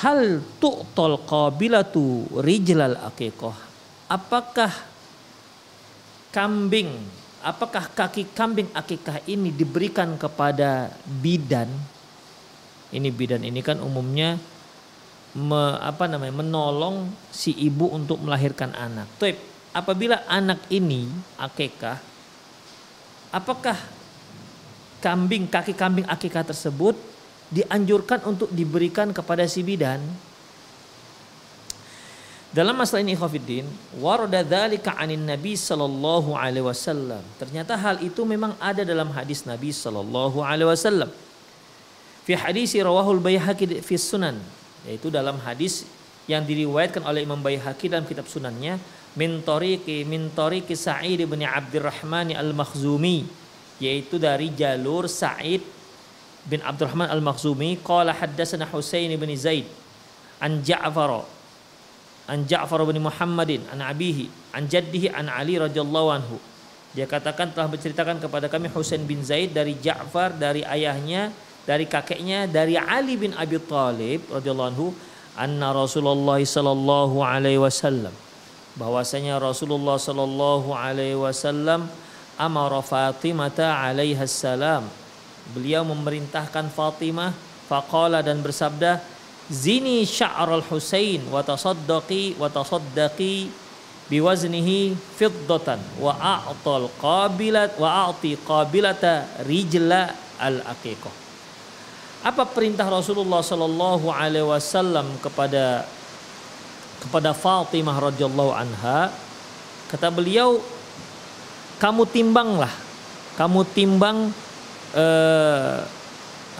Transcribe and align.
Hal 0.00 0.40
tu'tol 0.58 1.20
qabilatu 1.28 2.28
rijlal 2.40 2.96
aqiqah 3.12 3.56
apakah 4.08 4.72
kambing 6.32 6.90
apakah 7.40 7.84
kaki 7.92 8.32
kambing 8.32 8.68
akikah 8.72 9.20
ini 9.28 9.52
diberikan 9.52 10.16
kepada 10.16 10.92
bidan 11.06 11.68
ini 12.90 13.08
bidan 13.12 13.44
ini 13.44 13.60
kan 13.62 13.78
umumnya 13.78 14.40
me, 15.34 15.78
apa 15.78 16.10
namanya 16.10 16.42
menolong 16.42 17.10
si 17.30 17.54
ibu 17.54 17.86
untuk 17.90 18.18
melahirkan 18.22 18.74
anak. 18.74 19.06
Tuh, 19.18 19.34
apabila 19.70 20.26
anak 20.26 20.58
ini 20.70 21.06
akikah, 21.38 21.98
apakah 23.30 23.78
kambing 24.98 25.46
kaki 25.46 25.72
kambing 25.72 26.06
akikah 26.10 26.44
tersebut 26.44 26.98
dianjurkan 27.50 28.22
untuk 28.24 28.48
diberikan 28.54 29.10
kepada 29.10 29.44
si 29.50 29.60
bidan? 29.66 29.98
Dalam 32.50 32.74
masalah 32.74 33.06
ini 33.06 33.14
ikhwafiddin, 33.14 33.62
warada 34.02 34.42
dzalika 34.42 34.98
'anin 34.98 35.22
Nabi 35.22 35.54
sallallahu 35.54 36.34
alaihi 36.34 36.66
wasallam. 36.66 37.22
Ternyata 37.38 37.78
hal 37.78 38.02
itu 38.02 38.26
memang 38.26 38.58
ada 38.58 38.82
dalam 38.82 39.06
hadis 39.14 39.46
Nabi 39.46 39.70
sallallahu 39.70 40.42
alaihi 40.42 40.66
wasallam. 40.66 41.10
Fi 42.26 42.34
hadis 42.34 42.74
rawahul 42.74 43.22
Baihaqi 43.22 43.78
fi 43.86 43.94
Sunan, 43.94 44.34
yaitu 44.82 45.14
dalam 45.14 45.38
hadis 45.46 45.86
yang 46.26 46.42
diriwayatkan 46.42 47.06
oleh 47.06 47.22
Imam 47.22 47.38
Baihaqi 47.38 47.86
dalam 47.86 48.02
kitab 48.02 48.26
Sunannya 48.26 48.82
min 49.14 49.42
tariqi 49.46 50.02
min 50.02 50.26
tariqi 50.34 50.74
Sa'id 50.74 51.22
bin 51.30 51.46
Abdurrahman 51.46 52.34
Al-Makhzumi, 52.34 53.30
yaitu 53.78 54.18
dari 54.18 54.50
jalur 54.58 55.06
Sa'id 55.06 55.62
bin 56.48 56.64
Abdurrahman 56.64 57.10
Al-Makhzumi 57.12 57.80
qala 57.84 58.16
haddatsana 58.16 58.64
Husain 58.70 59.12
bin 59.20 59.30
Zaid 59.36 59.68
an 60.40 60.64
Ja'far 60.64 61.24
an 62.30 62.46
Ja'far 62.48 62.80
bin 62.88 63.02
Muhammadin 63.02 63.66
an 63.68 63.84
abihi 63.84 64.30
an 64.56 64.70
jaddihi 64.70 65.12
an 65.12 65.28
Ali 65.28 65.60
radhiyallahu 65.60 66.08
anhu. 66.14 66.36
Dia 66.90 67.06
katakan 67.06 67.54
telah 67.54 67.70
menceritakan 67.70 68.18
kepada 68.18 68.50
kami 68.50 68.66
Husain 68.72 69.02
bin 69.04 69.22
Zaid 69.22 69.54
dari 69.54 69.76
Ja'far 69.78 70.34
dari 70.34 70.64
ayahnya 70.64 71.30
dari 71.68 71.84
kakeknya 71.86 72.48
dari 72.48 72.74
Ali 72.74 73.14
bin 73.20 73.36
Abi 73.36 73.60
Thalib 73.60 74.26
radhiyallahu 74.32 74.70
anhu 74.74 74.86
anna 75.38 75.70
Rasulullah 75.70 76.40
sallallahu 76.40 77.22
alaihi 77.22 77.60
wasallam 77.62 78.12
bahwasanya 78.74 79.38
Rasulullah 79.38 80.00
sallallahu 80.00 80.72
alaihi 80.74 81.18
wasallam 81.18 81.86
amara 82.40 82.80
Fatimah 82.82 83.52
alaiha 83.54 84.24
salam 84.26 84.88
beliau 85.52 85.82
memerintahkan 85.86 86.70
Fatimah 86.70 87.34
faqala 87.66 88.22
dan 88.22 88.42
bersabda 88.42 89.02
zini 89.50 90.06
sya'ral 90.06 90.62
Husain 90.66 91.26
wa 91.30 91.42
tasaddaqi 91.42 92.38
wa 92.38 92.46
tasaddaqi 92.46 93.50
biwaznihi 94.10 94.94
fiddatan 95.18 95.78
wa 95.98 96.14
a'tal 96.18 96.90
qabilat 96.98 97.78
wa 97.78 98.10
a'ti 98.10 98.38
qabilata 98.42 99.42
rijla 99.46 100.10
al 100.38 100.62
aqiqah 100.66 101.14
apa 102.20 102.44
perintah 102.44 102.84
Rasulullah 102.84 103.40
sallallahu 103.40 104.12
alaihi 104.12 104.44
wasallam 104.44 105.08
kepada 105.24 105.88
kepada 107.00 107.32
Fatimah 107.32 107.96
radhiyallahu 107.96 108.52
anha? 108.52 109.08
Kata 109.88 110.12
beliau 110.12 110.60
kamu 111.80 112.04
timbanglah 112.12 112.68
kamu 113.40 113.64
timbang 113.72 114.36
eh, 114.94 115.78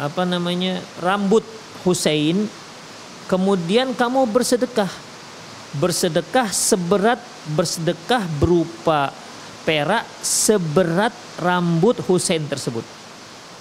apa 0.01 0.23
namanya 0.25 0.81
rambut 1.05 1.45
Husain 1.85 2.49
kemudian 3.31 3.95
kamu 3.95 4.27
bersedekah. 4.27 4.91
Bersedekah 5.71 6.51
seberat 6.51 7.23
bersedekah 7.55 8.27
berupa 8.43 9.15
perak 9.63 10.03
seberat 10.19 11.15
rambut 11.39 11.95
Husain 12.11 12.43
tersebut. 12.51 12.83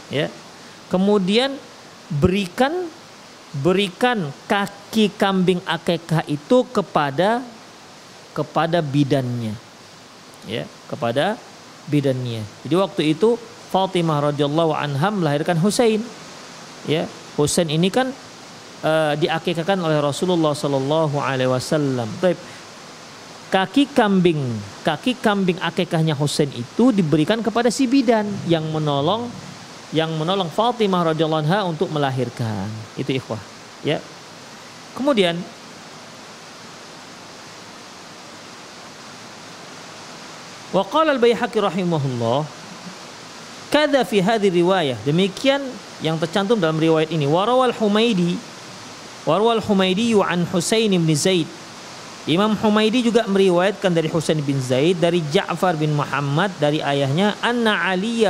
Ya. 0.09 0.34
Kemudian 0.90 1.53
berikan 2.09 2.90
berikan 3.62 4.34
kaki 4.50 5.13
kambing 5.13 5.62
akekah 5.69 6.25
itu 6.25 6.66
kepada 6.74 7.46
kepada 8.34 8.81
bidannya. 8.81 9.53
Ya 10.50 10.66
kepada 10.90 11.38
bidannya. 11.86 12.41
Jadi 12.66 12.74
waktu 12.74 13.01
itu 13.13 13.38
Fatimah 13.69 14.34
radhiyallahu 14.34 14.74
anha 14.74 15.09
melahirkan 15.13 15.62
Husain 15.62 16.02
ya 16.90 17.06
Husain 17.40 17.72
ini 17.72 17.88
kan 17.88 18.12
uh, 18.84 19.13
diakikahkan 19.16 19.80
oleh 19.80 20.00
Rasulullah 20.03 20.52
Sallallahu 20.52 21.16
Alaihi 21.19 21.47
Wasallam. 21.47 22.07
Kaki 23.50 23.90
kambing, 23.97 24.38
kaki 24.85 25.18
kambing 25.18 25.57
akikahnya 25.57 26.13
Husain 26.13 26.53
itu 26.53 26.94
diberikan 26.94 27.41
kepada 27.41 27.74
si 27.74 27.90
bidan 27.90 28.30
yang 28.46 28.62
menolong, 28.69 29.25
yang 29.90 30.13
menolong 30.13 30.53
Fatimah 30.53 31.16
radhiyallahu 31.16 31.50
anha 31.50 31.66
untuk 31.66 31.90
melahirkan. 31.90 32.69
Itu 32.94 33.09
ikhwah, 33.09 33.41
ya. 33.81 33.97
Kemudian 34.94 35.40
Wa 40.69 40.86
qala 40.86 41.18
al-Baihaqi 41.18 41.57
rahimahullah 41.57 42.59
kada 43.79 44.03
fi 44.03 44.19
hadhihi 44.19 44.59
riwayah 44.59 45.00
demikian 45.07 45.63
yang 46.03 46.19
tercantum 46.19 46.59
dalam 46.59 46.75
riwayat 46.75 47.16
ini 47.16 47.23
warawal 47.23 47.72
Humaidi 47.72 48.35
Warwal 49.28 49.62
Humaidi 49.62 50.16
an 50.25 50.47
Husain 50.50 50.90
bin 50.90 51.06
Zaid. 51.13 51.45
Imam 52.25 52.57
Humaidi 52.57 53.06
juga 53.06 53.29
meriwayatkan 53.29 53.94
dari 53.94 54.09
Husain 54.09 54.41
bin 54.41 54.57
Zaid 54.57 54.97
dari 54.97 55.22
Ja'far 55.22 55.78
bin 55.78 55.94
Muhammad 55.94 56.50
dari 56.57 56.81
ayahnya 56.81 57.38
anna 57.45 57.89
Ali 57.89 58.25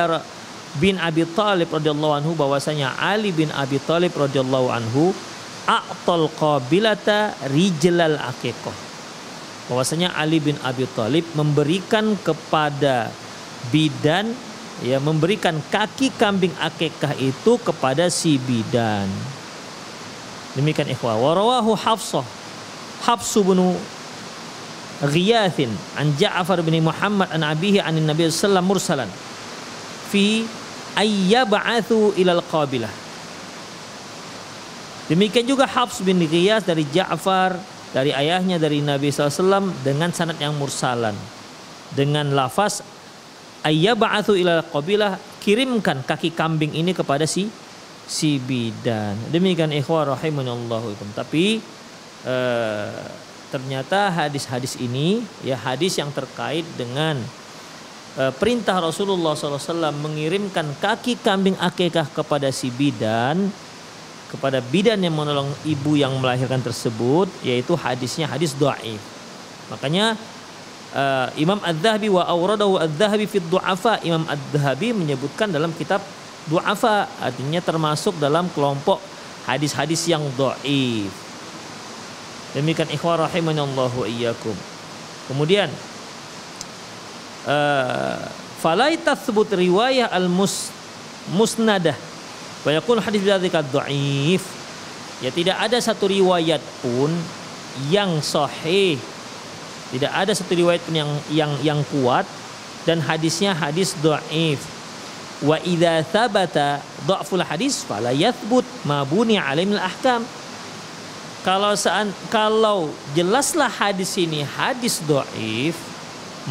bin 0.75 0.99
Abi 0.99 1.23
Thalib 1.23 1.71
radhiyallahu 1.71 2.13
anhu 2.19 2.31
bahwasanya 2.35 2.99
Ali 2.99 3.31
bin 3.31 3.47
Abi 3.55 3.79
Thalib 3.79 4.11
radhiyallahu 4.11 4.67
anhu 4.75 5.15
a'tal 5.63 6.27
qabilata 6.35 7.38
rijlal 7.47 8.19
aqiqah. 8.19 8.75
Bahwasanya 9.71 10.11
Ali 10.19 10.43
bin 10.43 10.59
Abi 10.67 10.83
Thalib 10.83 11.23
memberikan 11.31 12.17
kepada 12.19 13.07
bidan 13.71 14.35
ya 14.84 14.97
memberikan 15.00 15.59
kaki 15.72 16.16
kambing 16.16 16.53
akikah 16.59 17.16
itu 17.19 17.59
kepada 17.59 18.07
si 18.07 18.40
bidan. 18.40 19.07
Demikian 20.56 20.90
ikhwah. 20.91 21.19
Warawahu 21.19 21.75
Hafsah. 21.75 22.25
Hafsu 23.00 23.47
bin 23.47 23.79
Ghiyathin 25.00 25.72
an 25.95 26.12
Ja'far 26.19 26.59
bin 26.59 26.75
Muhammad 26.84 27.31
an 27.31 27.48
abihi 27.48 27.80
an 27.80 27.95
Nabi 27.95 28.27
sallallahu 28.27 28.75
mursalan 28.75 29.07
fi 30.12 30.44
ayyab'athu 31.00 32.19
ilal 32.19 32.44
qabilah. 32.44 32.92
Demikian 35.07 35.48
juga 35.48 35.63
Hafs 35.63 36.03
bin 36.03 36.19
Ghiyas 36.19 36.68
dari 36.68 36.83
Ja'far 36.92 37.56
dari 37.95 38.12
ayahnya 38.13 38.62
dari 38.62 38.83
Nabi 38.83 39.09
SAW 39.09 39.74
dengan 39.81 40.13
sanad 40.13 40.38
yang 40.38 40.53
mursalan 40.59 41.15
dengan 41.95 42.30
lafaz 42.36 42.86
ayyab'athu 43.63 44.35
ilal 44.39 44.63
qabilah 44.67 45.19
kirimkan 45.44 46.03
kaki 46.06 46.35
kambing 46.35 46.75
ini 46.75 46.91
kepada 46.91 47.23
si 47.23 47.47
si 48.09 48.41
bidan. 48.41 49.15
Demikian 49.29 49.69
ikhwah 49.69 50.17
rahimanallahu 50.17 50.97
Tapi 51.13 51.61
eh, 52.25 53.00
ternyata 53.53 54.09
hadis-hadis 54.09 54.77
ini 54.81 55.21
ya 55.45 55.57
hadis 55.57 55.97
yang 56.01 56.09
terkait 56.09 56.65
dengan 56.73 57.21
eh, 58.17 58.33
perintah 58.33 58.81
Rasulullah 58.81 59.38
SAW 59.38 59.94
mengirimkan 59.94 60.65
kaki 60.81 61.21
kambing 61.21 61.57
akikah 61.62 62.09
kepada 62.09 62.50
si 62.50 62.73
bidan 62.73 63.50
kepada 64.29 64.62
bidan 64.62 65.01
yang 65.01 65.17
menolong 65.17 65.50
ibu 65.65 65.97
yang 65.97 66.13
melahirkan 66.21 66.62
tersebut 66.62 67.25
yaitu 67.41 67.73
hadisnya 67.73 68.29
hadis 68.29 68.53
doaif. 68.53 69.01
Makanya 69.73 70.13
uh, 70.95 71.30
Imam 71.38 71.59
Ad-Dhahabi 71.62 72.09
wa 72.09 72.25
awradahu 72.25 72.80
Ad-Dhahabi 72.80 73.25
fi 73.30 73.38
du'afa. 73.44 74.01
Imam 74.06 74.25
Ad-Dhahabi 74.25 74.94
menyebutkan 74.94 75.50
dalam 75.50 75.74
kitab 75.75 76.01
du'afa 76.50 77.09
artinya 77.21 77.62
termasuk 77.62 78.18
dalam 78.18 78.50
kelompok 78.53 78.97
hadis-hadis 79.45 80.06
yang 80.09 80.21
dhaif. 80.38 81.13
Demikian 82.53 82.89
ikhwah 82.89 83.30
rahimanallahu 83.30 84.09
iyyakum. 84.09 84.57
Kemudian 85.30 85.69
uh, 87.45 88.18
falai 88.57 88.97
tathbut 88.97 89.53
riwayah 89.53 90.09
al-mus 90.09 90.74
musnadah 91.30 91.94
wa 92.65 92.69
yakun 92.74 92.97
hadis 92.97 93.21
bidzalika 93.21 93.62
dhaif. 93.62 94.41
Ya 95.19 95.30
tidak 95.30 95.59
ada 95.62 95.77
satu 95.77 96.09
riwayat 96.09 96.63
pun 96.81 97.12
yang 97.94 98.24
sahih. 98.24 98.97
Tidak 99.89 100.12
ada 100.13 100.31
satu 100.38 100.53
riwayat 100.53 100.86
pun 100.86 100.94
yang 100.94 101.12
yang 101.33 101.51
yang 101.65 101.80
kuat 101.89 102.25
dan 102.86 103.01
hadisnya 103.01 103.57
hadis 103.57 103.97
dhaif. 103.97 104.62
Wa 105.41 105.57
idza 105.63 106.03
thabata 106.06 106.83
dha'ful 107.07 107.41
hadis 107.41 107.81
fala 107.81 108.12
yathbut 108.13 108.68
ma 108.86 109.01
buni 109.07 109.39
alaihil 109.39 109.81
ahkam. 109.81 110.21
Kalau 111.39 111.71
saan, 111.80 112.12
kalau 112.27 112.91
jelaslah 113.15 113.71
hadis 113.71 114.12
ini 114.19 114.44
hadis 114.44 115.00
dhaif, 115.07 115.74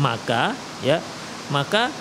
maka 0.01 0.57
ya, 0.81 0.99
maka 1.53 1.93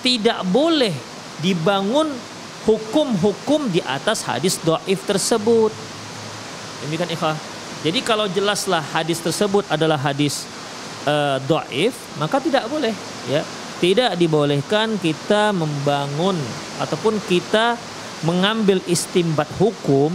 tidak 0.00 0.40
boleh 0.48 0.96
dibangun 1.44 2.08
hukum-hukum 2.64 3.68
di 3.68 3.84
atas 3.84 4.24
hadis 4.24 4.56
dhaif 4.58 5.04
tersebut. 5.04 5.70
Demikian 6.82 7.12
ikhwah. 7.12 7.55
Jadi 7.86 8.02
kalau 8.02 8.26
jelaslah 8.26 8.82
hadis 8.82 9.22
tersebut 9.22 9.62
adalah 9.70 9.94
hadis 9.94 10.42
uh, 11.06 11.38
dhaif, 11.46 11.94
maka 12.18 12.42
tidak 12.42 12.66
boleh 12.66 12.90
ya. 13.30 13.46
Tidak 13.78 14.18
dibolehkan 14.18 14.98
kita 14.98 15.54
membangun 15.54 16.34
ataupun 16.82 17.22
kita 17.30 17.78
mengambil 18.26 18.82
istimbat 18.90 19.46
hukum 19.54 20.10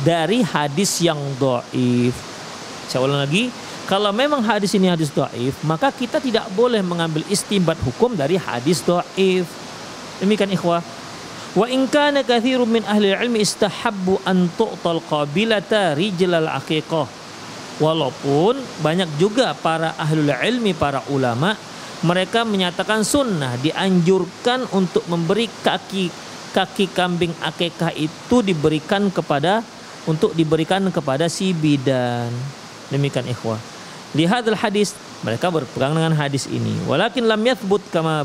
dari 0.00 0.40
hadis 0.40 1.04
yang 1.04 1.20
dhaif. 1.36 2.16
Saya 2.88 3.04
ulang 3.04 3.28
lagi, 3.28 3.52
kalau 3.84 4.08
memang 4.08 4.40
hadis 4.40 4.72
ini 4.72 4.88
hadis 4.88 5.12
dhaif, 5.12 5.52
maka 5.68 5.92
kita 5.92 6.16
tidak 6.16 6.48
boleh 6.56 6.80
mengambil 6.80 7.20
istimbat 7.28 7.76
hukum 7.84 8.16
dari 8.16 8.40
hadis 8.40 8.80
dhaif. 8.80 9.44
Demikian 10.16 10.48
ikhwah. 10.48 10.80
Wa 11.52 11.68
in 11.68 11.84
kana 11.84 12.24
katsirun 12.24 12.64
min 12.64 12.84
ahli 12.88 13.12
ilmi 13.12 13.44
istahabbu 13.44 14.24
an 14.24 14.48
tu'tal 14.56 15.04
qabilata 15.04 15.92
rijlal 15.92 16.48
aqiqah. 16.48 17.04
Walaupun 17.76 18.56
banyak 18.80 19.20
juga 19.20 19.52
para 19.52 19.92
ahlul 20.00 20.32
ilmi, 20.32 20.72
para 20.72 21.04
ulama, 21.12 21.52
mereka 22.00 22.48
menyatakan 22.48 23.04
sunnah 23.04 23.60
dianjurkan 23.60 24.64
untuk 24.72 25.04
memberi 25.12 25.48
kaki 25.60 26.08
kaki 26.52 26.92
kambing 26.92 27.32
akekah 27.40 27.96
itu 27.96 28.44
diberikan 28.44 29.08
kepada 29.08 29.64
untuk 30.04 30.36
diberikan 30.36 30.84
kepada 30.92 31.28
si 31.28 31.56
bidan. 31.56 32.28
Demikian 32.92 33.24
ikhwah. 33.28 33.56
Lihat 34.12 34.44
hadis 34.56 34.92
mereka 35.24 35.48
berpegang 35.48 35.96
dengan 35.96 36.12
hadis 36.12 36.44
ini. 36.48 36.76
Walakin 36.84 37.24
lam 37.24 37.40
yathbut 37.40 37.80
kama 37.88 38.20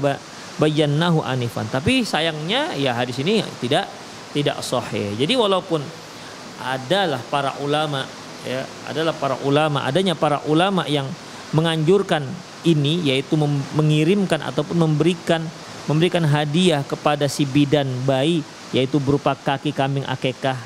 bayannahu 0.58 1.22
anifan. 1.22 1.66
Tapi 1.70 2.04
sayangnya 2.04 2.74
ya 2.78 2.94
hadis 2.94 3.18
ini 3.22 3.42
tidak 3.62 3.90
tidak 4.34 4.60
sahih. 4.62 5.14
Jadi 5.18 5.34
walaupun 5.38 5.82
adalah 6.62 7.22
para 7.30 7.54
ulama 7.62 8.06
ya, 8.44 8.66
adalah 8.90 9.14
para 9.14 9.38
ulama, 9.46 9.86
adanya 9.86 10.18
para 10.18 10.42
ulama 10.50 10.86
yang 10.90 11.06
menganjurkan 11.56 12.26
ini 12.68 13.08
yaitu 13.08 13.40
mengirimkan 13.78 14.44
ataupun 14.44 14.76
memberikan 14.76 15.40
memberikan 15.88 16.26
hadiah 16.28 16.84
kepada 16.84 17.32
si 17.32 17.48
bidan 17.48 17.88
bayi 18.04 18.44
yaitu 18.76 19.00
berupa 19.00 19.32
kaki 19.32 19.72
kambing 19.72 20.04
akekah 20.04 20.60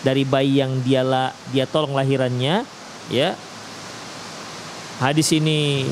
dari 0.00 0.24
bayi 0.24 0.64
yang 0.64 0.80
dia 0.80 1.04
la, 1.04 1.36
dia 1.52 1.68
tolong 1.68 1.92
lahirannya 1.92 2.64
ya 3.12 3.36
hadis 4.96 5.28
ini 5.36 5.84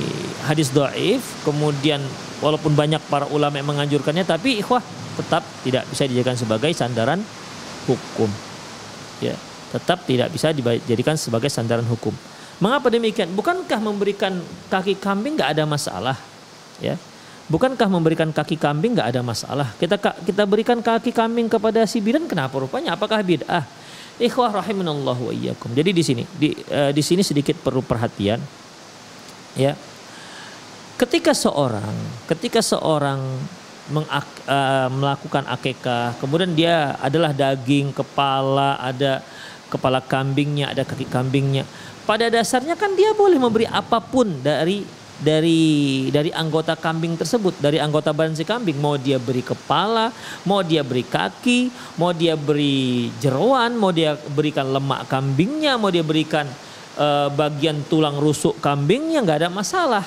hadis 0.48 0.72
doif 0.72 1.20
kemudian 1.44 2.00
walaupun 2.40 2.72
banyak 2.76 3.00
para 3.08 3.28
ulama 3.28 3.56
yang 3.60 3.68
menganjurkannya 3.68 4.24
tapi 4.24 4.60
ikhwah 4.60 4.82
tetap 5.16 5.44
tidak 5.64 5.84
bisa 5.88 6.08
dijadikan 6.08 6.36
sebagai 6.36 6.72
sandaran 6.72 7.20
hukum 7.88 8.28
ya 9.20 9.36
tetap 9.70 10.02
tidak 10.08 10.28
bisa 10.34 10.50
dijadikan 10.52 11.14
sebagai 11.14 11.52
sandaran 11.52 11.86
hukum 11.86 12.12
Mengapa 12.60 12.92
demikian? 12.92 13.32
Bukankah 13.32 13.80
memberikan 13.80 14.36
kaki 14.68 15.00
kambing 15.00 15.40
nggak 15.40 15.56
ada 15.56 15.64
masalah? 15.64 16.16
Ya, 16.76 17.00
bukankah 17.48 17.88
memberikan 17.88 18.28
kaki 18.28 18.60
kambing 18.60 18.92
nggak 18.92 19.16
ada 19.16 19.24
masalah? 19.24 19.72
Kita 19.80 19.96
kita 19.96 20.44
berikan 20.44 20.84
kaki 20.84 21.08
kambing 21.08 21.48
kepada 21.48 21.88
si 21.88 22.04
bidan 22.04 22.28
kenapa 22.28 22.60
rupanya? 22.60 22.92
Apakah 22.92 23.24
bid'ah? 23.24 23.64
Ikhwah 24.20 24.60
rahimanallahu 24.60 25.32
wa 25.32 25.34
iyyakum. 25.34 25.72
Jadi 25.72 25.90
di 25.96 26.02
sini 26.04 26.22
di 26.36 26.52
uh, 26.52 26.92
di 26.92 27.00
sini 27.00 27.24
sedikit 27.24 27.56
perlu 27.56 27.80
perhatian. 27.80 28.36
Ya. 29.56 29.72
Ketika 31.00 31.32
seorang 31.32 31.96
ketika 32.28 32.60
seorang 32.60 33.24
mengak, 33.88 34.28
uh, 34.44 34.92
melakukan 34.92 35.48
akekah, 35.48 36.20
kemudian 36.20 36.52
dia 36.52 36.94
adalah 37.00 37.32
daging, 37.32 37.90
kepala, 37.96 38.76
ada 38.76 39.24
kepala 39.72 40.04
kambingnya, 40.04 40.76
ada 40.76 40.84
kaki 40.84 41.08
kambingnya 41.08 41.64
pada 42.10 42.26
dasarnya 42.26 42.74
kan 42.74 42.90
dia 42.98 43.14
boleh 43.14 43.38
memberi 43.38 43.70
apa 43.70 44.02
pun 44.02 44.42
dari 44.42 44.82
dari 45.20 46.08
dari 46.10 46.34
anggota 46.34 46.74
kambing 46.74 47.14
tersebut, 47.14 47.60
dari 47.62 47.78
anggota 47.78 48.10
badan 48.10 48.34
si 48.34 48.42
kambing, 48.42 48.82
mau 48.82 48.98
dia 48.98 49.20
beri 49.20 49.46
kepala, 49.46 50.10
mau 50.42 50.64
dia 50.66 50.82
beri 50.82 51.06
kaki, 51.06 51.70
mau 52.00 52.10
dia 52.10 52.34
beri 52.34 53.12
jeroan, 53.22 53.78
mau 53.78 53.94
dia 53.94 54.18
berikan 54.34 54.74
lemak 54.74 55.06
kambingnya, 55.06 55.78
mau 55.78 55.92
dia 55.92 56.02
berikan 56.02 56.50
uh, 56.98 57.30
bagian 57.30 57.84
tulang 57.86 58.18
rusuk 58.18 58.58
kambingnya 58.58 59.22
nggak 59.22 59.46
ada 59.46 59.50
masalah, 59.52 60.02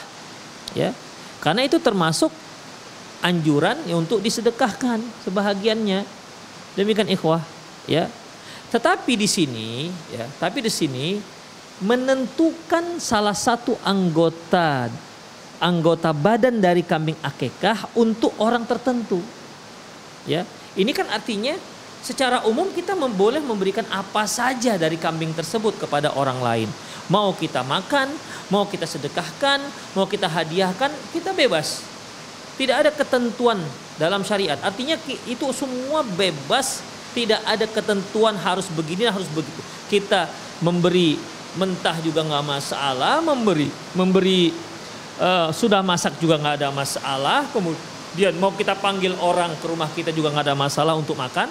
ya, 0.72 0.96
karena 1.44 1.68
itu 1.68 1.76
termasuk 1.84 2.32
anjuran 3.20 3.76
untuk 3.92 4.24
disedekahkan 4.24 5.04
sebahagiannya, 5.28 6.08
demikian 6.80 7.12
ikhwah, 7.12 7.44
ya. 7.88 8.08
Tetapi 8.72 9.20
di 9.20 9.28
sini, 9.28 9.92
ya, 10.10 10.26
tapi 10.40 10.64
di 10.64 10.72
sini 10.72 11.20
menentukan 11.84 12.98
salah 12.98 13.36
satu 13.36 13.76
anggota 13.84 14.88
anggota 15.64 16.12
badan 16.12 16.60
dari 16.60 16.84
kambing 16.84 17.16
akekah 17.24 17.96
untuk 17.96 18.36
orang 18.36 18.68
tertentu. 18.68 19.24
Ya, 20.28 20.44
ini 20.76 20.92
kan 20.92 21.08
artinya 21.08 21.56
secara 22.04 22.44
umum 22.44 22.68
kita 22.76 23.00
memboleh 23.00 23.40
memberikan 23.40 23.88
apa 23.88 24.28
saja 24.28 24.76
dari 24.76 25.00
kambing 25.00 25.32
tersebut 25.32 25.80
kepada 25.80 26.12
orang 26.20 26.44
lain. 26.44 26.70
Mau 27.12 27.36
kita 27.36 27.64
makan, 27.64 28.12
mau 28.48 28.64
kita 28.68 28.88
sedekahkan, 28.88 29.60
mau 29.96 30.08
kita 30.08 30.28
hadiahkan, 30.28 30.92
kita 31.12 31.36
bebas. 31.36 31.84
Tidak 32.56 32.76
ada 32.76 32.92
ketentuan 32.94 33.60
dalam 33.98 34.22
syariat. 34.22 34.62
Artinya 34.62 34.96
itu 35.26 35.46
semua 35.52 36.06
bebas, 36.06 36.86
tidak 37.12 37.42
ada 37.44 37.66
ketentuan 37.66 38.38
harus 38.40 38.70
begini, 38.72 39.10
harus 39.10 39.28
begitu. 39.34 39.60
Kita 39.90 40.30
memberi 40.64 41.34
mentah 41.54 42.02
juga 42.02 42.26
nggak 42.26 42.46
masalah 42.46 43.22
memberi 43.22 43.70
memberi 43.94 44.50
uh, 45.22 45.54
sudah 45.54 45.86
masak 45.86 46.18
juga 46.18 46.42
nggak 46.42 46.56
ada 46.62 46.70
masalah 46.74 47.46
kemudian 47.54 48.34
mau 48.42 48.50
kita 48.54 48.74
panggil 48.74 49.14
orang 49.22 49.54
ke 49.62 49.66
rumah 49.70 49.90
kita 49.94 50.10
juga 50.10 50.34
nggak 50.34 50.50
ada 50.50 50.58
masalah 50.58 50.98
untuk 50.98 51.14
makan 51.14 51.50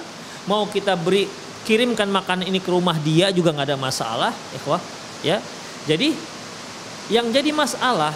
mau 0.51 0.67
kita 0.67 0.99
beri 0.99 1.31
kirimkan 1.63 2.11
makanan 2.11 2.51
ini 2.51 2.59
ke 2.59 2.71
rumah 2.75 2.99
dia 2.99 3.31
juga 3.31 3.55
nggak 3.55 3.69
ada 3.71 3.79
masalah 3.79 4.35
ikhwah 4.51 4.83
ya 5.23 5.39
jadi 5.87 6.15
yang 7.11 7.31
jadi 7.35 7.51
masalah 7.51 8.15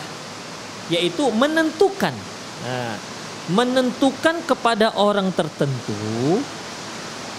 yaitu 0.93 1.27
menentukan 1.35 2.15
nah, 2.63 2.95
menentukan 3.51 4.43
kepada 4.47 4.95
orang 4.95 5.31
tertentu 5.35 6.39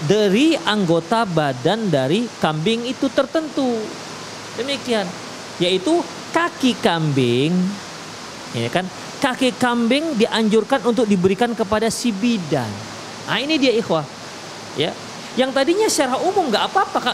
dari 0.07 0.55
anggota 0.67 1.23
badan 1.23 1.87
dari 1.91 2.27
kambing 2.39 2.87
itu 2.87 3.07
tertentu 3.11 3.79
Demikian, 4.57 5.05
yaitu 5.61 6.01
kaki 6.33 6.73
kambing, 6.81 7.53
ya 8.57 8.65
kan? 8.73 8.89
Kaki 9.21 9.53
kambing 9.53 10.17
dianjurkan 10.17 10.81
untuk 10.81 11.05
diberikan 11.05 11.53
kepada 11.53 11.93
si 11.93 12.09
bidan. 12.09 12.69
Nah 13.29 13.37
ini 13.37 13.61
dia 13.61 13.69
ikhwah, 13.77 14.01
ya. 14.73 14.89
Yang 15.37 15.51
tadinya 15.53 15.85
secara 15.85 16.17
umum 16.17 16.49
nggak 16.49 16.73
apa-apa. 16.73 17.13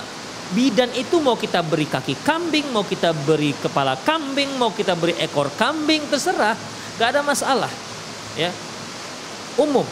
Bidan 0.52 0.92
itu 0.94 1.24
mau 1.24 1.40
kita 1.40 1.64
beri 1.64 1.88
kaki 1.88 2.20
kambing, 2.28 2.68
mau 2.76 2.84
kita 2.84 3.16
beri 3.24 3.56
kepala 3.56 3.96
kambing, 4.04 4.60
mau 4.60 4.76
kita 4.76 4.94
beri 4.94 5.16
ekor 5.18 5.48
kambing, 5.56 6.04
terserah, 6.12 6.60
nggak 7.00 7.10
ada 7.16 7.22
masalah, 7.24 7.72
ya. 8.36 8.52
Umum, 9.56 9.88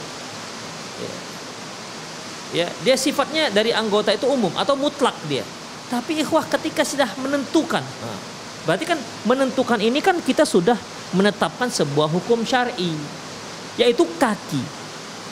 ya. 2.51 2.67
Dia 2.84 2.96
sifatnya 3.00 3.48
dari 3.48 3.72
anggota 3.72 4.12
itu 4.12 4.27
umum 4.27 4.51
atau 4.60 4.75
mutlak 4.75 5.15
dia. 5.31 5.48
Tapi 5.88 6.20
ikhwah 6.22 6.46
ketika 6.51 6.84
sudah 6.84 7.10
menentukan, 7.20 7.81
nah, 7.81 8.20
Berarti 8.62 8.86
kan 8.86 9.00
menentukan 9.25 9.79
ini 9.81 9.98
kan 10.05 10.22
kita 10.22 10.46
sudah 10.46 10.77
menetapkan 11.17 11.67
sebuah 11.74 12.05
hukum 12.05 12.46
syar'i 12.46 12.93
yaitu 13.79 14.05
kaki. 14.22 14.62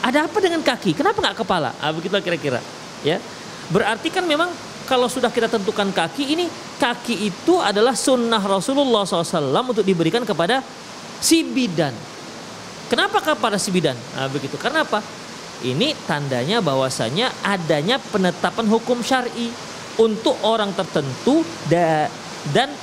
Ada 0.02 0.26
apa 0.26 0.38
dengan 0.40 0.64
kaki? 0.64 0.96
Kenapa 0.96 1.20
nggak 1.22 1.38
kepala? 1.44 1.76
Ah, 1.78 1.94
begitu 1.94 2.16
kira-kira. 2.24 2.64
Ya, 3.06 3.22
berarti 3.70 4.10
kan 4.10 4.26
memang 4.26 4.50
kalau 4.90 5.06
sudah 5.06 5.30
kita 5.30 5.46
tentukan 5.46 5.94
kaki 5.94 6.34
ini 6.34 6.50
kaki 6.82 7.30
itu 7.30 7.62
adalah 7.62 7.94
sunnah 7.94 8.42
Rasulullah 8.42 9.06
SAW 9.06 9.70
untuk 9.70 9.86
diberikan 9.86 10.26
kepada 10.26 10.66
si 11.22 11.46
bidan. 11.46 11.94
Kenapa 12.90 13.22
kepada 13.22 13.62
si 13.62 13.70
bidan? 13.70 13.94
Nah, 14.18 14.26
begitu. 14.26 14.58
Karena 14.58 14.82
apa? 14.82 14.98
Ini 15.62 15.94
tandanya 16.10 16.58
bahwasanya 16.58 17.30
adanya 17.46 18.02
penetapan 18.02 18.66
hukum 18.66 19.06
syar'i 19.06 19.54
untuk 20.02 20.34
orang 20.42 20.74
tertentu 20.74 21.46
dan 21.70 22.74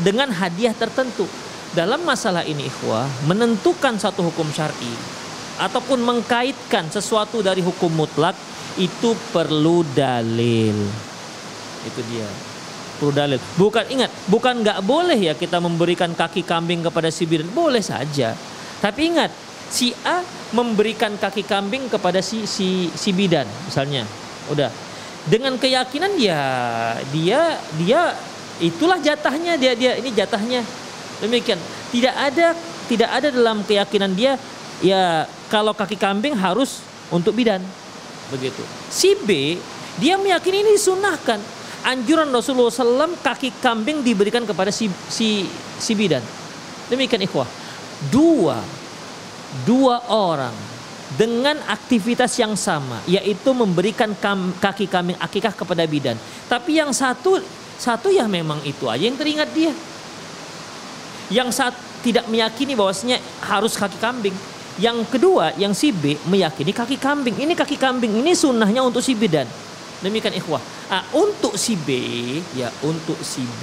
dengan 0.00 0.32
hadiah 0.32 0.72
tertentu. 0.72 1.28
Dalam 1.76 2.00
masalah 2.00 2.48
ini 2.48 2.64
ikhwah, 2.64 3.28
menentukan 3.28 4.00
satu 4.00 4.24
hukum 4.32 4.48
syar'i 4.56 4.92
ataupun 5.60 6.00
mengkaitkan 6.00 6.88
sesuatu 6.88 7.44
dari 7.44 7.60
hukum 7.60 7.92
mutlak 7.92 8.32
itu 8.80 9.12
perlu 9.36 9.84
dalil. 9.92 11.11
Itu 11.86 12.00
dia. 12.10 12.26
Perlu 13.00 13.10
dalil. 13.10 13.38
Bukan 13.58 13.84
ingat, 13.90 14.10
bukan 14.30 14.62
nggak 14.62 14.78
boleh 14.86 15.18
ya 15.18 15.34
kita 15.34 15.58
memberikan 15.58 16.14
kaki 16.14 16.46
kambing 16.46 16.86
kepada 16.86 17.10
si 17.10 17.26
bidan. 17.26 17.50
Boleh 17.50 17.82
saja. 17.82 18.36
Tapi 18.78 19.00
ingat, 19.14 19.30
si 19.72 19.96
A 20.04 20.20
memberikan 20.52 21.16
kaki 21.16 21.48
kambing 21.48 21.88
kepada 21.88 22.20
si 22.20 22.44
si 22.44 22.92
si 22.92 23.10
bidan 23.16 23.48
misalnya. 23.64 24.04
Udah. 24.52 24.68
Dengan 25.22 25.56
keyakinan 25.56 26.18
dia 26.18 26.40
dia 27.08 27.56
dia 27.80 28.12
itulah 28.60 29.00
jatahnya 29.00 29.56
dia 29.56 29.72
dia 29.72 29.96
ini 29.96 30.12
jatahnya. 30.12 30.60
Demikian. 31.24 31.56
Tidak 31.88 32.12
ada 32.12 32.52
tidak 32.86 33.10
ada 33.10 33.28
dalam 33.32 33.64
keyakinan 33.64 34.12
dia 34.12 34.36
ya 34.84 35.24
kalau 35.48 35.72
kaki 35.72 35.96
kambing 35.96 36.36
harus 36.36 36.84
untuk 37.08 37.32
bidan. 37.32 37.64
Begitu. 38.28 38.60
Si 38.92 39.16
B 39.24 39.56
dia 39.96 40.20
meyakini 40.20 40.68
ini 40.68 40.76
disunahkan. 40.76 41.40
Anjuran 41.82 42.30
Rasulullah 42.30 42.70
SAW 42.70 43.18
kaki 43.18 43.58
kambing 43.58 44.06
diberikan 44.06 44.46
kepada 44.46 44.70
si 44.70 44.86
si 45.10 45.50
si 45.82 45.92
bidan. 45.98 46.22
Demikian 46.86 47.26
ikhwah. 47.26 47.46
Dua 48.06 48.62
dua 49.66 49.98
orang 50.06 50.54
dengan 51.18 51.58
aktivitas 51.66 52.38
yang 52.38 52.54
sama 52.54 53.02
yaitu 53.04 53.50
memberikan 53.52 54.14
kam, 54.16 54.54
kaki 54.62 54.86
kambing 54.86 55.18
akikah 55.18 55.50
kepada 55.50 55.82
bidan. 55.90 56.14
Tapi 56.46 56.78
yang 56.78 56.94
satu 56.94 57.42
satu 57.76 58.14
ya 58.14 58.30
memang 58.30 58.62
itu 58.62 58.86
aja 58.86 59.02
yang 59.02 59.18
teringat 59.18 59.50
dia. 59.50 59.74
Yang 61.34 61.50
saat 61.50 61.74
tidak 62.06 62.30
meyakini 62.30 62.78
bahwasanya 62.78 63.18
harus 63.42 63.74
kaki 63.74 63.98
kambing. 63.98 64.36
Yang 64.78 65.18
kedua 65.18 65.50
yang 65.58 65.74
si 65.74 65.90
B 65.90 66.14
meyakini 66.30 66.70
kaki 66.70 66.94
kambing. 66.94 67.42
Ini 67.42 67.58
kaki 67.58 67.74
kambing 67.74 68.22
ini 68.22 68.38
sunnahnya 68.38 68.86
untuk 68.86 69.02
si 69.02 69.18
bidan 69.18 69.50
demikian 70.02 70.34
ikhwah. 70.34 70.60
Ah, 70.90 71.06
untuk 71.14 71.54
si 71.56 71.78
B 71.78 71.88
ya 72.58 72.68
untuk 72.84 73.16
si 73.22 73.40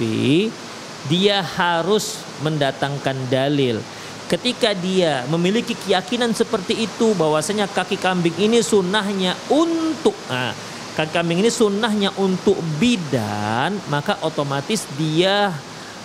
dia 1.06 1.40
harus 1.44 2.20
mendatangkan 2.44 3.16
dalil. 3.28 3.80
Ketika 4.26 4.74
dia 4.74 5.26
memiliki 5.26 5.74
keyakinan 5.74 6.30
seperti 6.32 6.86
itu 6.86 7.14
bahwasanya 7.18 7.66
kaki 7.66 7.98
kambing 7.98 8.34
ini 8.38 8.62
sunnahnya 8.62 9.34
untuk 9.50 10.14
nah, 10.30 10.54
kaki 10.94 11.10
kambing 11.10 11.42
ini 11.42 11.50
sunnahnya 11.50 12.14
untuk 12.14 12.56
bidan 12.78 13.74
maka 13.90 14.22
otomatis 14.22 14.86
dia 14.94 15.50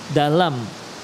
dalam 0.09 0.57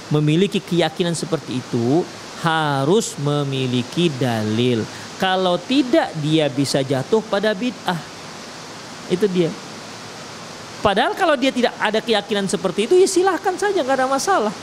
memiliki 0.10 0.60
keyakinan 0.60 1.14
seperti 1.14 1.62
itu 1.62 2.04
harus 2.42 3.14
memiliki 3.22 4.10
dalil. 4.18 4.82
Kalau 5.22 5.62
tidak 5.62 6.10
dia 6.26 6.50
bisa 6.50 6.82
jatuh 6.82 7.22
pada 7.22 7.54
bid'ah 7.54 8.11
itu 9.08 9.26
dia 9.32 9.50
padahal 10.84 11.16
kalau 11.16 11.34
dia 11.40 11.50
tidak 11.50 11.74
ada 11.80 12.04
keyakinan 12.04 12.46
seperti 12.46 12.86
itu 12.86 12.94
ya 13.00 13.08
silahkan 13.08 13.56
saja 13.58 13.82
nggak 13.82 14.04
ada 14.04 14.08
masalah 14.10 14.54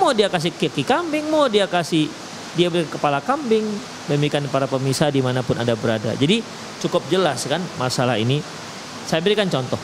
Mau 0.00 0.16
dia 0.16 0.32
kasih 0.32 0.54
kaki 0.56 0.88
kambing, 0.88 1.28
mau 1.28 1.50
dia 1.52 1.68
kasih 1.68 2.08
dia 2.56 2.72
beri 2.72 2.88
kepala 2.88 3.20
kambing. 3.20 3.64
Demikian 4.08 4.48
para 4.48 4.64
pemisah 4.64 5.12
di 5.12 5.20
mana 5.20 5.44
pun 5.44 5.56
ada 5.60 5.76
berada. 5.76 6.16
Jadi 6.16 6.40
cukup 6.80 7.04
jelas 7.12 7.44
kan 7.44 7.60
masalah 7.76 8.16
ini. 8.16 8.40
Saya 9.04 9.20
berikan 9.20 9.48
contoh. 9.52 9.76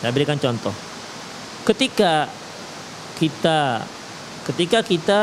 Saya 0.00 0.10
berikan 0.16 0.40
contoh. 0.40 0.72
Ketika 1.68 2.24
kita 3.20 3.84
ketika 4.48 4.78
kita 4.80 5.20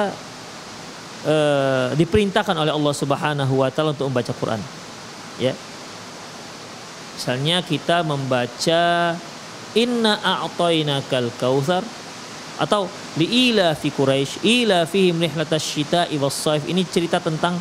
e, 1.25 1.35
diperintahkan 1.97 2.53
oleh 2.53 2.69
Allah 2.69 2.93
Subhanahu 2.93 3.53
wa 3.65 3.69
taala 3.73 3.97
untuk 3.97 4.05
membaca 4.13 4.33
Quran. 4.37 4.61
Ya. 5.41 5.57
Misalnya 7.17 7.65
kita 7.65 8.05
membaca 8.05 9.17
Inna 9.73 10.21
a'tainakal 10.21 11.33
kautsar 11.41 11.81
atau 12.61 12.85
liila 13.17 13.73
fi 13.73 13.89
Quraisy 13.89 14.45
ila 14.45 14.85
fihim 14.85 15.17
rihlatas 15.17 15.65
syita'i 15.65 16.17
was 16.21 16.37
saif 16.37 16.65
ini 16.69 16.85
cerita 16.85 17.17
tentang 17.17 17.57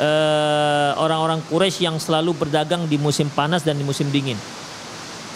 uh, 0.00 0.96
orang-orang 0.96 1.44
Quraisy 1.52 1.84
yang 1.84 2.00
selalu 2.00 2.32
berdagang 2.32 2.88
di 2.88 2.96
musim 2.96 3.28
panas 3.28 3.60
dan 3.60 3.76
di 3.76 3.84
musim 3.84 4.08
dingin. 4.08 4.40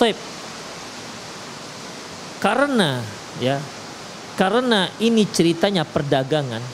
Taib. 0.01 0.17
Karena 2.41 3.05
ya 3.37 3.61
karena 4.37 4.89
ini 4.97 5.29
ceritanya 5.29 5.85
perdagangan 5.85 6.65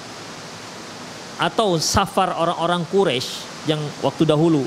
atau 1.43 1.75
safar 1.79 2.39
orang-orang 2.39 2.87
Quraisy 2.87 3.67
yang 3.71 3.83
waktu 4.03 4.27
dahulu 4.27 4.63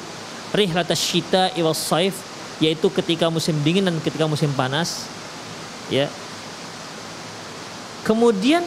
rihlatas 0.52 1.00
syita'i 1.00 1.60
was 1.64 1.80
saif 1.80 2.16
yaitu 2.62 2.88
ketika 2.94 3.28
musim 3.28 3.58
dingin 3.66 3.88
dan 3.88 3.98
ketika 4.04 4.30
musim 4.30 4.52
panas 4.54 5.10
ya 5.90 6.06
Kemudian 8.02 8.66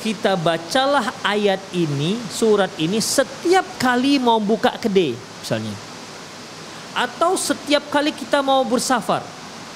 kita 0.00 0.32
bacalah 0.40 1.12
ayat 1.20 1.60
ini, 1.76 2.16
surat 2.32 2.72
ini 2.80 2.96
setiap 2.96 3.64
kali 3.76 4.16
mau 4.16 4.40
buka 4.40 4.72
kedai 4.80 5.12
misalnya. 5.14 5.74
Atau 6.96 7.36
setiap 7.36 7.84
kali 7.92 8.10
kita 8.10 8.40
mau 8.40 8.64
bersafar. 8.64 9.20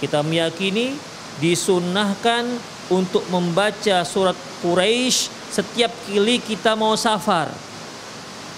Kita 0.01 0.25
meyakini 0.25 0.97
disunahkan 1.39 2.49
untuk 2.89 3.23
membaca 3.29 4.03
surat 4.09 4.35
Quraisy 4.65 5.31
setiap 5.53 5.93
kali 6.09 6.41
kita 6.41 6.73
mau 6.73 6.97
safar. 6.97 7.53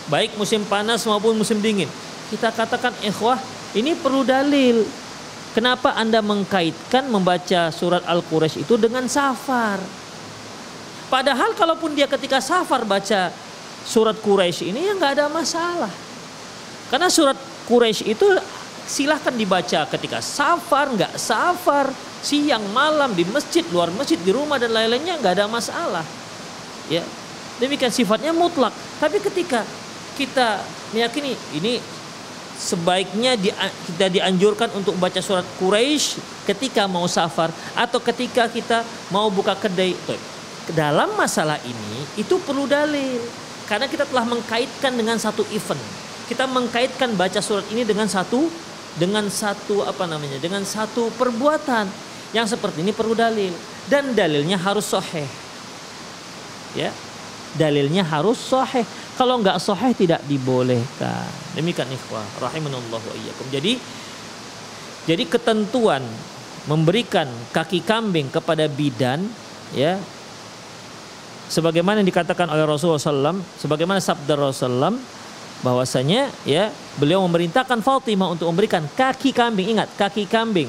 Baik 0.06 0.38
musim 0.38 0.62
panas 0.62 1.02
maupun 1.02 1.34
musim 1.34 1.58
dingin. 1.58 1.90
Kita 2.34 2.50
katakan 2.50 2.90
ikhwah, 2.98 3.38
ini 3.78 3.94
perlu 3.94 4.26
dalil. 4.26 4.82
Kenapa 5.54 5.94
Anda 5.94 6.18
mengkaitkan 6.18 7.06
membaca 7.06 7.70
surat 7.70 8.02
Al-Quraisy 8.02 8.66
itu 8.66 8.74
dengan 8.74 9.06
safar? 9.06 9.78
Padahal 11.06 11.54
kalaupun 11.54 11.94
dia 11.94 12.10
ketika 12.10 12.42
safar 12.42 12.82
baca 12.82 13.30
surat 13.86 14.18
Quraisy 14.18 14.74
ini 14.74 14.90
ya 14.90 14.98
nggak 14.98 15.14
ada 15.14 15.30
masalah. 15.30 15.92
Karena 16.90 17.06
surat 17.06 17.38
Quraisy 17.70 18.18
itu 18.18 18.26
silahkan 18.82 19.30
dibaca 19.30 19.86
ketika 19.94 20.18
safar, 20.18 20.90
nggak 20.90 21.14
safar, 21.14 21.94
siang, 22.18 22.66
malam, 22.74 23.14
di 23.14 23.22
masjid, 23.30 23.62
luar 23.70 23.94
masjid, 23.94 24.18
di 24.18 24.34
rumah 24.34 24.58
dan 24.58 24.74
lain-lainnya 24.74 25.22
nggak 25.22 25.38
ada 25.38 25.46
masalah. 25.46 26.02
Ya, 26.90 27.06
demikian 27.62 27.94
sifatnya 27.94 28.34
mutlak. 28.34 28.74
Tapi 28.98 29.22
ketika 29.22 29.62
kita 30.18 30.58
meyakini 30.90 31.38
ini 31.54 31.78
sebaiknya 32.58 33.34
di, 33.36 33.50
kita 33.90 34.06
dianjurkan 34.10 34.70
untuk 34.78 34.96
baca 34.96 35.20
surat 35.20 35.44
Quraisy 35.60 36.20
ketika 36.48 36.86
mau 36.88 37.04
safar 37.06 37.50
atau 37.74 37.98
ketika 38.00 38.48
kita 38.48 38.82
mau 39.10 39.28
buka 39.28 39.54
kedai. 39.58 39.94
Dalam 40.72 41.12
masalah 41.18 41.60
ini 41.62 42.08
itu 42.16 42.40
perlu 42.40 42.64
dalil. 42.64 43.20
Karena 43.64 43.88
kita 43.88 44.04
telah 44.04 44.28
mengkaitkan 44.28 44.92
dengan 44.92 45.16
satu 45.16 45.40
event. 45.48 45.80
Kita 46.28 46.44
mengkaitkan 46.44 47.16
baca 47.16 47.40
surat 47.40 47.64
ini 47.72 47.84
dengan 47.84 48.08
satu 48.08 48.48
dengan 48.94 49.26
satu 49.28 49.84
apa 49.84 50.04
namanya 50.04 50.36
dengan 50.40 50.64
satu 50.64 51.08
perbuatan. 51.16 51.88
Yang 52.36 52.56
seperti 52.56 52.84
ini 52.84 52.92
perlu 52.92 53.16
dalil. 53.16 53.52
Dan 53.88 54.16
dalilnya 54.16 54.56
harus 54.56 54.88
soheh 54.88 55.44
ya 56.74 56.90
dalilnya 57.54 58.02
harus 58.02 58.38
soheh 58.38 58.82
kalau 59.14 59.38
nggak 59.38 59.58
soheh 59.62 59.94
tidak 59.94 60.20
dibolehkan. 60.26 61.26
Demikian 61.54 61.86
ikhwah 61.90 62.26
rahimanallah 62.42 63.00
wa 63.00 63.14
iyyakum. 63.14 63.46
Jadi 63.50 63.78
jadi 65.04 65.24
ketentuan 65.28 66.02
memberikan 66.64 67.28
kaki 67.52 67.84
kambing 67.84 68.32
kepada 68.32 68.64
bidan 68.66 69.28
ya 69.76 70.00
sebagaimana 71.48 72.00
yang 72.00 72.08
dikatakan 72.08 72.48
oleh 72.48 72.64
Rasulullah 72.64 73.00
SAW, 73.00 73.44
sebagaimana 73.60 74.00
sabda 74.00 74.32
Rasulullah 74.34 74.90
SAW, 74.90 74.96
bahwasanya 75.60 76.32
ya 76.44 76.72
beliau 76.96 77.24
memerintahkan 77.24 77.80
Fatimah 77.84 78.32
untuk 78.32 78.48
memberikan 78.52 78.84
kaki 78.96 79.32
kambing, 79.32 79.76
ingat 79.76 79.92
kaki 79.96 80.24
kambing, 80.28 80.68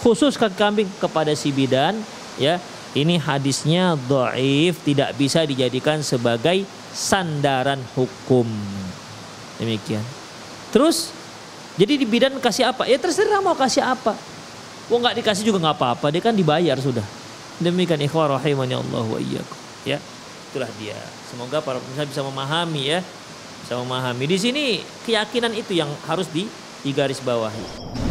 khusus 0.00 0.36
kaki 0.36 0.56
kambing 0.56 0.88
kepada 1.00 1.32
si 1.36 1.52
bidan, 1.52 2.00
ya 2.40 2.60
Ini 2.96 3.20
hadisnya 3.20 4.00
dhaif, 4.08 4.80
tidak 4.80 5.12
bisa 5.20 5.44
dijadikan 5.44 6.00
sebagai 6.00 6.64
sandaran 6.92 7.80
hukum. 7.92 8.48
Demikian. 9.60 10.00
Terus 10.72 11.12
jadi 11.76 11.94
di 11.94 12.06
bidan 12.08 12.34
kasih 12.40 12.72
apa? 12.72 12.88
Ya 12.88 12.96
terserah 12.96 13.38
mau 13.44 13.54
kasih 13.54 13.84
apa. 13.84 14.16
Wong 14.88 15.04
nggak 15.04 15.20
dikasih 15.20 15.44
juga 15.44 15.68
nggak 15.68 15.76
apa-apa, 15.76 16.06
dia 16.08 16.22
kan 16.24 16.32
dibayar 16.32 16.74
sudah. 16.80 17.04
Demikian 17.60 18.00
ikhwah 18.00 18.40
rahimani 18.40 18.74
Allah 18.74 19.04
wa. 19.04 19.18
Ya, 19.84 20.00
itulah 20.50 20.70
dia. 20.80 20.96
Semoga 21.28 21.60
para 21.60 21.76
pemirsa 21.78 22.08
bisa 22.08 22.22
memahami 22.24 22.96
ya. 22.96 23.00
Bisa 23.62 23.76
memahami. 23.76 24.24
Di 24.24 24.38
sini 24.40 24.64
keyakinan 25.04 25.52
itu 25.52 25.76
yang 25.76 25.90
harus 26.08 26.26
di, 26.32 26.48
digaris 26.80 27.20
bawahi. 27.20 28.07